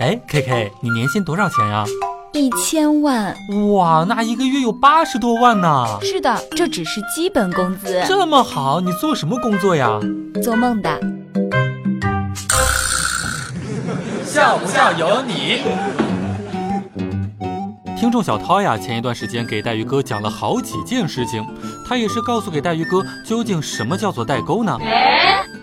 [0.00, 1.84] 哎，K K，你年薪多少钱呀？
[2.32, 3.32] 一千万。
[3.72, 5.86] 哇，那一个月有八十多万呢。
[6.02, 8.02] 是的，这只是基本工资。
[8.08, 10.00] 这么好，你做什么工作呀？
[10.42, 11.00] 做梦的。
[14.24, 15.62] 笑不笑由你。
[17.96, 21.46] 听众小涛呀，前一段时间给带鱼哥讲了好几件事情，
[21.88, 24.76] 他也是告诉给带鱼哥究竟什么叫做代沟呢？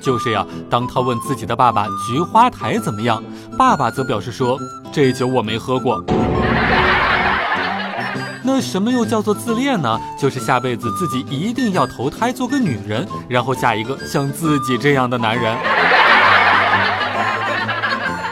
[0.02, 3.24] 就是呀，当他问自己的爸爸菊花台怎么样，
[3.58, 4.60] 爸爸则表示说
[4.92, 6.04] 这酒我没喝过。
[8.44, 10.00] 那什么又叫做自恋呢？
[10.20, 15.56] 就是下辈子自己一定要投胎做个女人，然后嫁一个像自己这样的男人。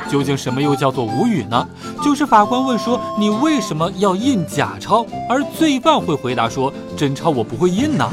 [0.10, 1.68] 究竟什么又叫做无语呢？
[2.04, 8.10] 就是法官问说你为什么要印假钞，而罪犯会回答说真钞我不会印呢。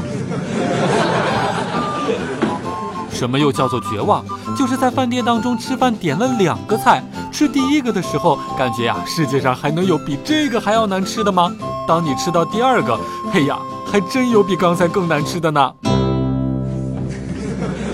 [3.17, 4.23] 什么又叫做绝望？
[4.55, 11.51] 就是在饭店当中吃饭点了两个菜，吃第一个的时候感觉呀世界上还能有比这个还要难吃的吗？
[11.87, 12.95] 当你吃到第二个，
[13.33, 13.57] 嘿呀，
[13.91, 15.73] 还真有比刚才更难吃的呢。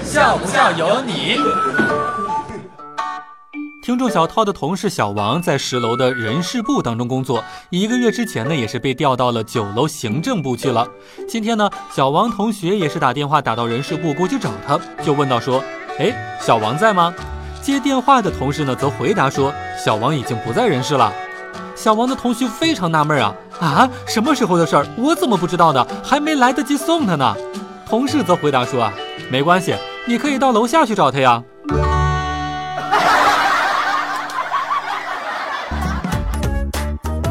[0.04, 2.03] 笑不笑由你。
[3.84, 10.88] 听众小涛的同事小王在十楼的人事部当中工作，一个月之前呢，也是被调到了九楼行政部去了。
[11.28, 15.62] 今天呢，小王同学也是打电话打到人事部过去找他，就问到说
[16.00, 17.14] ：“哎，小王在吗？”
[17.62, 21.12] 接电话的同事呢，则回答说：“小王已经不在人事了。”
[21.76, 24.88] 小王的同学非常纳闷啊啊，什么时候的事儿？
[24.96, 25.86] 我怎么不知道呢？
[26.02, 27.36] 还没来得及送他呢。
[27.86, 28.94] 同事则回答说：“啊，
[29.30, 29.76] 没关系，
[30.08, 31.44] 你可以到楼下去找他呀。”